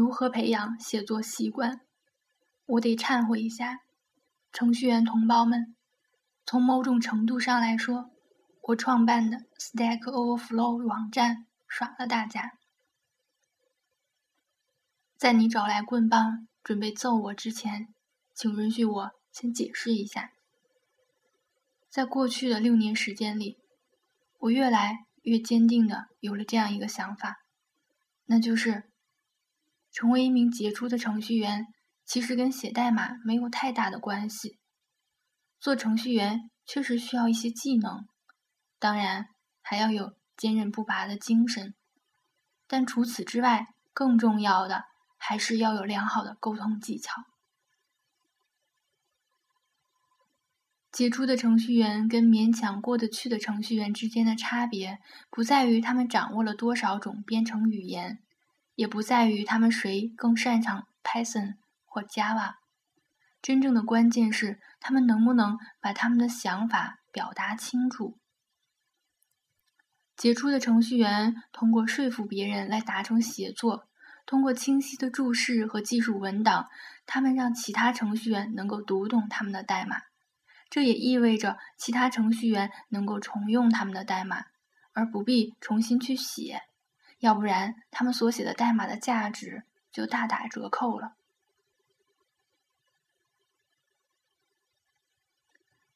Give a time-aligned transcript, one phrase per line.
[0.00, 1.82] 如何培养写作习惯？
[2.64, 3.80] 我得忏悔一下，
[4.50, 5.76] 程序员同胞们，
[6.46, 8.10] 从某种程度上来说，
[8.62, 12.52] 我创办的 Stack Overflow 网站耍了大家。
[15.18, 17.92] 在你找来棍棒准备揍我之前，
[18.32, 20.32] 请允许我先解释一下。
[21.90, 23.58] 在过去的六年时间里，
[24.38, 27.44] 我越来越坚定的有了这样一个想法，
[28.24, 28.89] 那就是
[29.92, 31.66] 成为一名杰出的程序员，
[32.04, 34.58] 其实跟写代码没有太大的关系。
[35.58, 38.06] 做程序员确实需要一些技能，
[38.78, 39.26] 当然
[39.60, 41.74] 还要有坚韧不拔的精神，
[42.66, 44.84] 但除此之外，更重要的。
[45.22, 47.12] 还是要有良好的沟通技巧。
[50.90, 58.22] 杰出的程序员跟勉强过得去的程序员之间的差别，不在于他们掌握了多少种编程语言，
[58.80, 62.54] 也不在于他们谁更擅长 Python 或 Java。
[63.42, 68.16] 真正的关键是他们能不能把他们的想法表达清楚。
[70.16, 73.86] 杰出的程序员通过说服别人来达成协作。
[74.24, 76.70] 通过清晰的注释和技术文档，
[77.04, 79.96] 他们让其他程序员能够读懂他们的代码。
[80.70, 84.46] 这也意味着其他程序员能够重用他们的代码，
[84.94, 86.62] 而不必重新去写。
[87.20, 91.14] 要不然，他们所写的代码的价值就大打折扣了。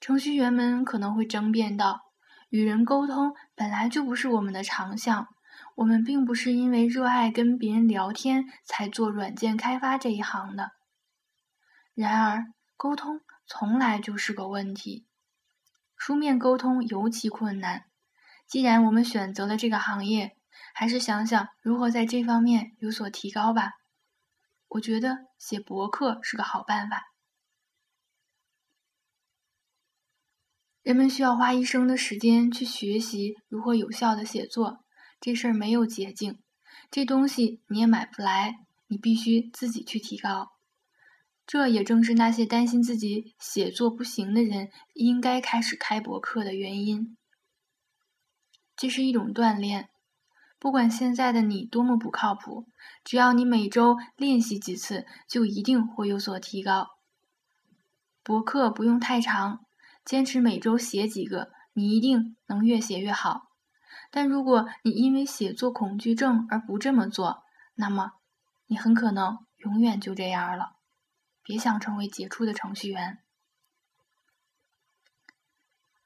[0.00, 2.12] 程序员们可能会争辩道
[2.50, 5.28] ：“与人沟通本来就不是我们的长项。”
[5.76, 10.70] 我们并不是因为热爱跟别人聊天才做软件开发这一行的。
[11.94, 15.04] 然而，沟通从来就是个问题，
[15.96, 17.86] 书面沟通尤其困难。
[18.46, 20.36] 既然我们选择了这个行业，
[20.74, 23.72] 还是想想如何在这方面有所提高吧。
[24.68, 27.02] 我觉得写博客是个好办法。
[30.82, 34.84] 人们需要花一生的时间去学习如何有效的写作。
[35.20, 36.40] 这事儿没有捷径，
[36.90, 38.56] 这东西你也买不来，
[38.88, 40.50] 你必须自己去提高。
[41.46, 47.16] 这也正是那些担心自己写作不行的人应该开始开博客的原因。
[48.76, 49.88] 这是一种锻炼，
[50.64, 52.66] 不管现在的你多么不靠谱，
[53.04, 56.92] 只要你每周练习几次，就一定会有所提高。
[58.22, 59.66] 博客不用太长，
[60.06, 63.50] 坚持每周写几个，你一定能越写越好。
[64.10, 67.44] 但如果你因为写作恐惧症而不这么做，
[67.74, 68.12] 那么
[68.66, 70.76] 你很可能永远就这样了。
[71.42, 73.18] 别想成为杰出的程序员。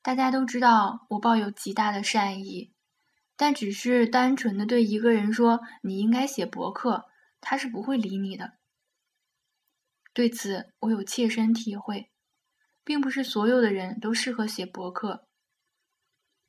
[0.00, 2.70] 大家都知道我抱有极大的善意，
[3.36, 7.06] 但只是单纯的对一个人说你应该写博客，
[7.40, 8.54] 他是不会理你的。
[10.12, 12.10] 对此我有切身体会，
[12.84, 15.26] 并不是所有的人都适合写博客。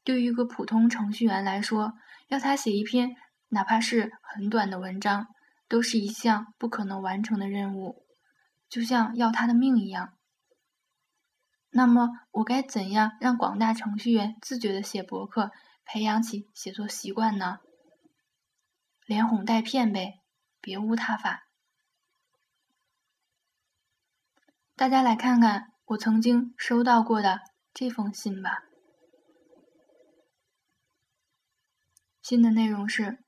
[0.03, 1.93] 对于一个普通程序员来说，
[2.27, 3.15] 要他写一篇
[3.49, 5.27] 哪怕是很短的文章，
[5.67, 8.05] 都是一项不可能完成的任务，
[8.69, 10.13] 就像要他的命一样。
[11.71, 15.51] 那么，我该怎样让广大程序员自觉的写博客，
[15.85, 17.59] 培养起写作习惯呢？
[19.05, 20.19] 连哄带骗呗，
[20.59, 21.43] 别无他法。
[24.75, 27.39] 大家来看看我曾经收到过的
[27.73, 28.63] 这封信吧。
[32.21, 33.23] 信的内容是：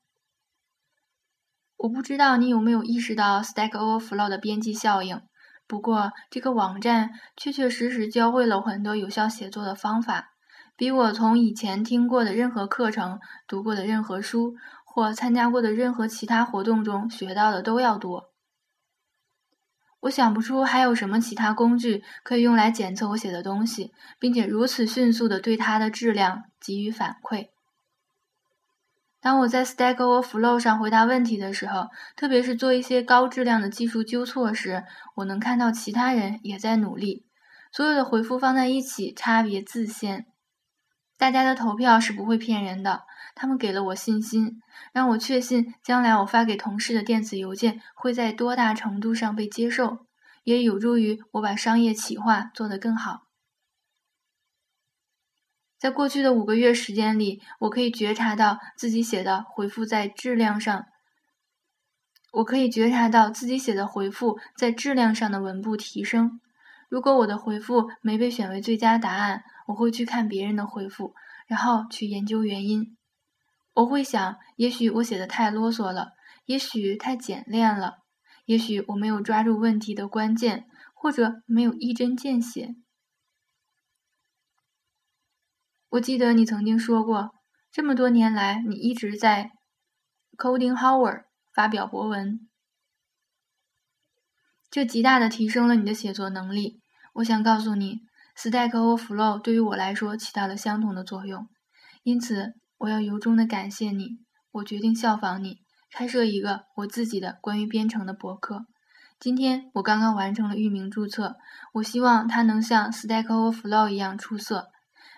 [1.76, 5.22] 我不知道你有没有意识到 Stack Overflow 的边际效应，
[5.68, 10.32] 不过这个网站确确实实教会了很多有效写作的方法，
[10.78, 13.18] 比我从以前听过的任何课程、
[13.48, 18.30] 读过的任何书或参加过的任何其他活动中学到的都要多。
[20.02, 27.48] 我想不出还有什么其他工具可以用来检测我写的东西，并且如此迅速地对它的质量给予反馈。
[29.20, 34.84] 当我在 Stack Overflow 上回答问题的时候，特别是做一些高质量的技术纠错时，
[35.16, 37.26] 我能看到其他人也在努力。
[37.72, 40.26] 所有的回复放在一起，差别自现。
[41.18, 43.02] 大家的投票是不会骗人的，
[43.34, 44.62] 他们给了我信心，
[44.92, 50.06] 让我确信将来我发给同事的电子邮件会在多大程度上被接受，
[50.44, 53.24] 也有助于我把商业企划做得更好。
[55.78, 60.86] 在过去的五个月时间里，我可以觉察到自己写的回复在质量上。
[62.32, 66.40] 我可以觉察到自己写的回复在质量上的稳步提升。
[66.88, 71.14] 如果我的回复没被选为最佳答案，我会去看别人的回复，
[71.46, 72.96] 然后去研究原因。
[73.74, 76.12] 我会想，也许我写的太啰嗦了，
[76.46, 77.98] 也许太简练了，
[78.46, 82.74] 也许我没有抓住问题的关键，或者没有一针见血。
[85.90, 87.30] 我记得你曾经说过，
[87.70, 89.52] 这么多年来你一直在
[90.36, 91.24] Coding Howard
[91.54, 92.48] 发表博文，
[94.70, 96.80] 这极大的提升了你的写作能力。
[97.14, 98.00] 我想告诉你
[98.36, 101.48] ，Stack Overflow 对于我来说起到了相同的作用，
[102.02, 104.18] 因此我要由衷的感谢你。
[104.52, 105.58] 我决定效仿你。
[105.90, 108.66] 开设一个我自己的关于编程的博客。
[109.18, 111.36] 今天我刚刚完成了域名注册，
[111.72, 114.68] 我希望它能像 Stack Overflow 一样出色。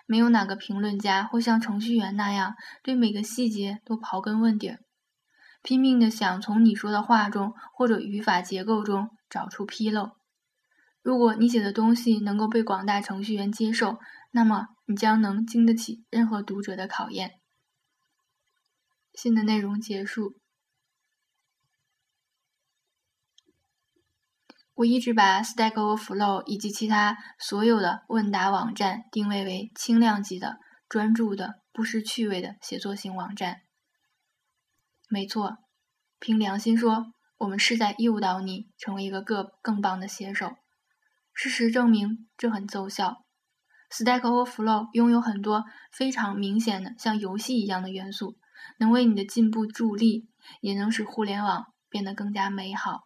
[0.07, 4.77] 没有哪个评论家会像程序员那样对每个细节都刨根问底，
[5.61, 10.11] 拼命的想从你说的话中或者语法结构中找出纰漏。
[11.01, 13.97] 如果你写的东西能够被广大程序员接受，
[14.29, 17.39] 那么你将能经得起任何读者的考验。
[19.15, 20.35] 新的内容结束。
[24.75, 33.61] 我一直把 Stack Overflow 以及其他所有的问答网站定位为轻量级的、专注的、不失趣味的写作型网站。
[35.07, 35.57] 没错，
[36.19, 40.51] 凭良心说，我们是在诱导你成为一个更更棒的写手。
[41.33, 43.25] 事实证明，这很奏效。
[43.89, 48.37] Stack Overflow 拥有很多非常明显的像游戏一样的元素，
[48.77, 50.29] 能为你的进步助力，
[50.61, 52.99] 也能使互联网变得更加美好。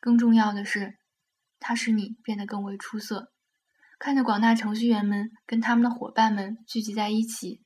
[0.00, 0.94] 更重要的是，
[1.60, 3.32] 它使你变得更为出色。
[3.98, 7.61] 看着广大程序员们跟他们的伙伴们聚集在一起，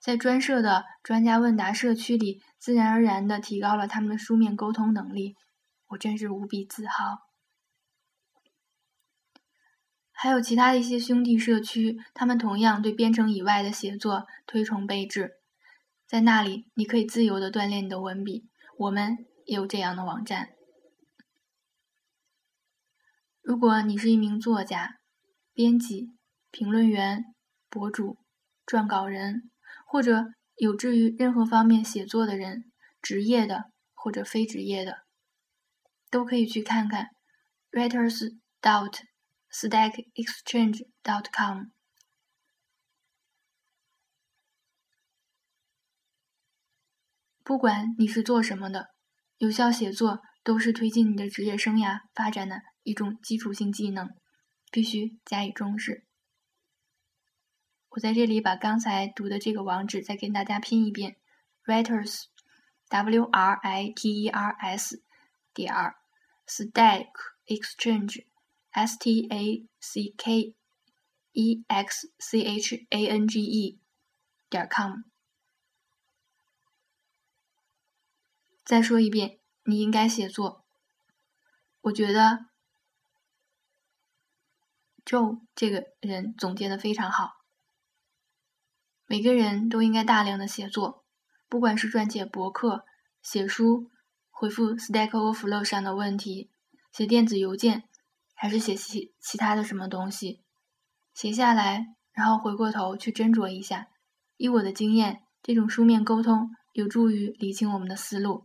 [0.00, 5.36] 在专设的专家问答社区里，自然而然地提高了他们的书面沟通能力，
[5.88, 7.18] 我真是无比自豪。
[10.10, 15.32] 还有其他的一些兄弟社区，他们同样对编程以外的写作推崇备至，
[16.06, 18.48] 在那里你可以自由地锻炼你的文笔。
[18.78, 20.50] 我们也有这样的网站。
[23.42, 24.98] 如果你是一名作家、
[25.52, 26.14] 编辑、
[26.50, 27.34] 评论员、
[27.68, 28.18] 博主、
[28.66, 29.50] 撰稿人，
[29.90, 32.70] 或者有志于任何方面写作的人，
[33.02, 34.98] 职业的或者非职业的，
[36.10, 37.08] 都可以去看看
[37.72, 39.00] writers dot
[39.50, 41.64] stackexchange dot com。
[47.42, 48.90] 不管你是做什么的，
[49.38, 52.60] 有效写作都是推进你的职业生涯发展的。
[52.84, 54.08] 一种基础性技能，
[54.70, 56.06] 必须加以重视。
[57.90, 61.16] 我在这里把刚才读的这个网址再跟大家拼一遍
[61.64, 65.02] ：writers，w r i t e r s
[65.52, 65.74] 点
[66.46, 67.08] stack
[67.46, 70.54] exchange，s t a c k
[71.32, 73.80] e x c h a n g e
[74.48, 75.02] 点 com。
[78.64, 80.64] 再说一遍，你应该写作。
[81.80, 82.50] 我觉得。
[85.04, 87.39] Joe 这个人总结的非常好。
[89.10, 91.02] 每个人都应该大量的写作，
[91.48, 92.84] 不管是撰写博客、
[93.20, 93.90] 写书、
[94.30, 96.48] 回复 Stack Overflow 上的问题、
[96.92, 97.82] 写电子邮件，
[98.36, 100.44] 还是写其其他的什么东西，
[101.12, 103.88] 写下来，然后回过头去斟酌一下。
[104.36, 108.44] 以我的经验，这种书面沟通有助于理清我们的思路。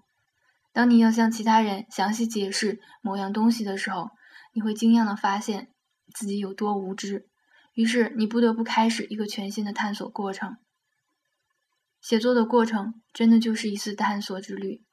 [0.73, 4.09] 当你要向其他人详细解释某样东西的时候，
[4.51, 5.69] 你会惊讶的发现。
[6.15, 7.27] 自己有多无知，
[7.75, 10.57] 于是你不得不开始一个全新的探索过程。
[12.01, 14.83] 写作的过程真的就是一次探索之旅，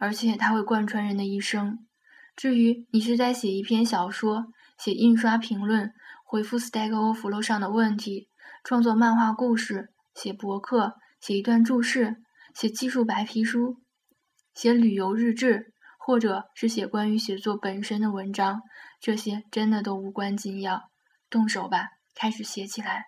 [0.00, 1.86] 而且它会贯穿人的一生。
[2.34, 4.46] 至于你是在写一篇小说、
[4.78, 5.92] 写印刷评论、
[6.24, 8.30] 回复 Stack Overflow 上的问题、
[8.64, 12.22] 创作漫画故事、写博客、写一段注释、
[12.54, 13.82] 写技术白皮书、
[14.54, 15.74] 写旅游日志。
[16.00, 18.62] 或者是写关于写作本身的文章，
[18.98, 20.84] 这些真的都无关紧要。
[21.28, 23.06] 动手吧，开始写起来。